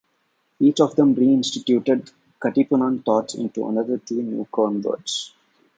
[0.59, 2.09] Each of them re-instituted
[2.41, 5.31] Katipunan thoughts into another two new converts.